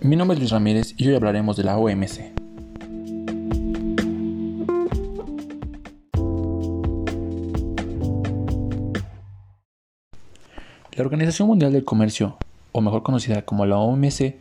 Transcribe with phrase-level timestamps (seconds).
[0.00, 2.32] Mi nombre es Luis Ramírez y hoy hablaremos de la OMC.
[10.92, 12.36] La Organización Mundial del Comercio,
[12.70, 14.36] o mejor conocida como la OMC,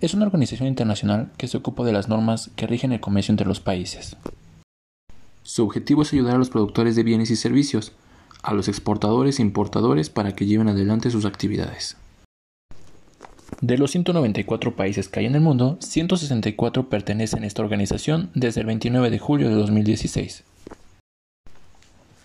[0.00, 3.46] es una organización internacional que se ocupa de las normas que rigen el comercio entre
[3.46, 4.16] los países.
[5.42, 7.92] Su objetivo es ayudar a los productores de bienes y servicios,
[8.42, 11.98] a los exportadores e importadores para que lleven adelante sus actividades.
[13.62, 18.60] De los 194 países que hay en el mundo, 164 pertenecen a esta organización desde
[18.60, 20.44] el 29 de julio de 2016.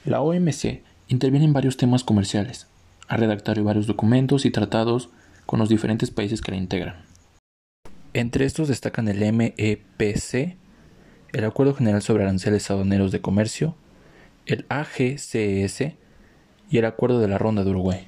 [0.03, 2.67] La OMC interviene en varios temas comerciales,
[3.07, 5.09] ha redactado varios documentos y tratados
[5.45, 6.95] con los diferentes países que la integran.
[8.13, 10.57] Entre estos destacan el MEPC,
[11.31, 13.75] el Acuerdo General sobre Aranceles Aduaneros de Comercio,
[14.45, 15.93] el AGCS
[16.69, 18.07] y el Acuerdo de la Ronda de Uruguay.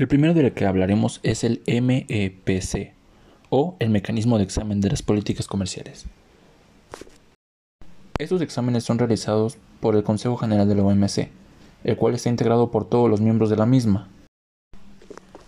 [0.00, 2.94] El primero del que hablaremos es el MEPC,
[3.50, 6.06] o el Mecanismo de Examen de las Políticas Comerciales.
[8.16, 11.28] Estos exámenes son realizados por el Consejo General de la OMC,
[11.84, 14.08] el cual está integrado por todos los miembros de la misma.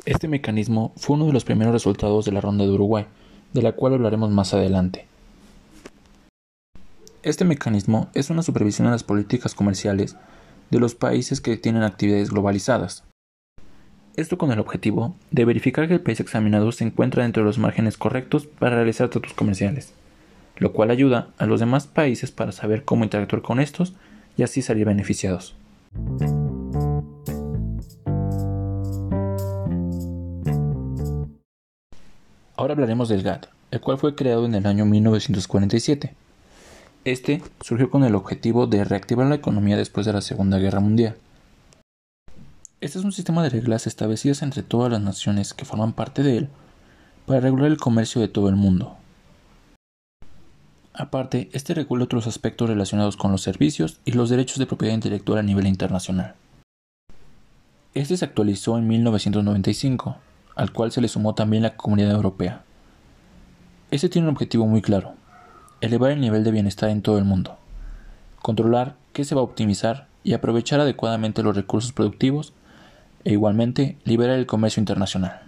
[0.04, 3.06] Este mecanismo fue uno de los primeros resultados de la Ronda de Uruguay,
[3.54, 5.06] de la cual hablaremos más adelante.
[7.22, 10.14] Este mecanismo es una supervisión de las políticas comerciales
[10.70, 13.04] de los países que tienen actividades globalizadas.
[14.14, 17.58] Esto con el objetivo de verificar que el país examinado se encuentra dentro de los
[17.58, 19.94] márgenes correctos para realizar tratos comerciales,
[20.58, 23.94] lo cual ayuda a los demás países para saber cómo interactuar con estos
[24.36, 25.56] y así salir beneficiados.
[32.54, 36.14] Ahora hablaremos del GATT, el cual fue creado en el año 1947.
[37.06, 41.16] Este surgió con el objetivo de reactivar la economía después de la Segunda Guerra Mundial.
[42.82, 46.36] Este es un sistema de reglas establecidas entre todas las naciones que forman parte de
[46.36, 46.48] él
[47.26, 48.96] para regular el comercio de todo el mundo.
[50.92, 55.38] Aparte, este regula otros aspectos relacionados con los servicios y los derechos de propiedad intelectual
[55.38, 56.34] a nivel internacional.
[57.94, 60.16] Este se actualizó en 1995,
[60.56, 62.64] al cual se le sumó también la Comunidad Europea.
[63.92, 65.14] Este tiene un objetivo muy claro,
[65.80, 67.58] elevar el nivel de bienestar en todo el mundo,
[68.40, 72.52] controlar qué se va a optimizar y aprovechar adecuadamente los recursos productivos
[73.24, 75.42] e igualmente liberar el comercio internacional.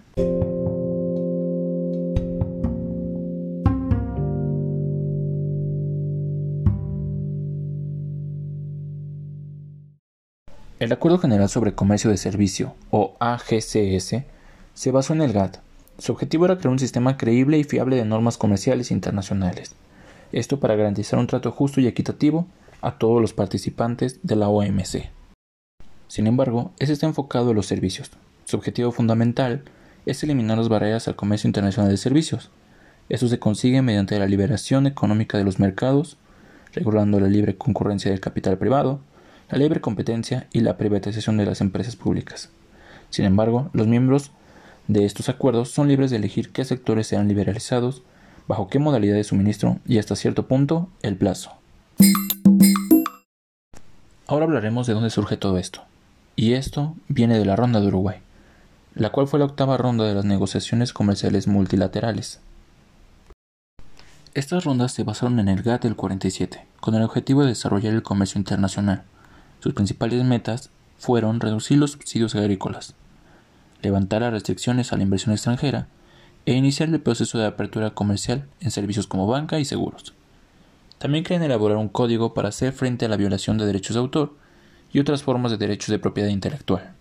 [10.84, 14.24] El Acuerdo General sobre Comercio de Servicio, o AGCS,
[14.74, 15.56] se basó en el GATT.
[15.98, 19.74] Su objetivo era crear un sistema creíble y fiable de normas comerciales internacionales.
[20.32, 22.48] Esto para garantizar un trato justo y equitativo
[22.82, 25.13] a todos los participantes de la OMC.
[26.08, 28.10] Sin embargo, ese está enfocado en los servicios.
[28.44, 29.62] Su objetivo fundamental
[30.06, 32.50] es eliminar las barreras al comercio internacional de servicios.
[33.08, 36.16] Eso se consigue mediante la liberación económica de los mercados,
[36.72, 39.00] regulando la libre concurrencia del capital privado,
[39.50, 42.50] la libre competencia y la privatización de las empresas públicas.
[43.10, 44.30] Sin embargo, los miembros
[44.88, 48.02] de estos acuerdos son libres de elegir qué sectores sean liberalizados,
[48.46, 51.52] bajo qué modalidad de suministro y hasta cierto punto el plazo.
[54.26, 55.82] Ahora hablaremos de dónde surge todo esto.
[56.36, 58.18] Y esto viene de la Ronda de Uruguay,
[58.94, 62.40] la cual fue la octava ronda de las negociaciones comerciales multilaterales.
[64.34, 68.02] Estas rondas se basaron en el GATT del 47, con el objetivo de desarrollar el
[68.02, 69.04] comercio internacional.
[69.60, 72.94] Sus principales metas fueron reducir los subsidios agrícolas,
[73.80, 75.86] levantar las restricciones a la inversión extranjera
[76.46, 80.14] e iniciar el proceso de apertura comercial en servicios como banca y seguros.
[80.98, 84.34] También quieren elaborar un código para hacer frente a la violación de derechos de autor
[84.94, 86.94] y otras formas de derechos de propiedad intelectual.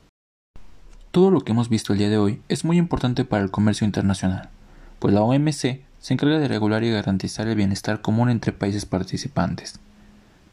[1.11, 3.85] Todo lo que hemos visto el día de hoy es muy importante para el comercio
[3.85, 4.50] internacional,
[4.97, 9.79] pues la OMC se encarga de regular y garantizar el bienestar común entre países participantes.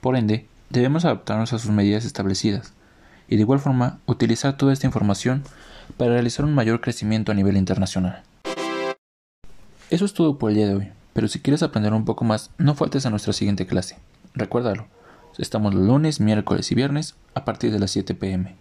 [0.02, 2.74] Por ende, debemos adaptarnos a sus medidas establecidas
[3.26, 5.42] y de igual forma utilizar toda esta información
[5.96, 8.22] para realizar un mayor crecimiento a nivel internacional.
[9.88, 12.50] Eso es todo por el día de hoy, pero si quieres aprender un poco más,
[12.58, 13.96] no faltes a nuestra siguiente clase.
[14.34, 14.86] Recuérdalo,
[15.40, 18.56] Estamos los lunes, miércoles y viernes a partir de las 7 pm.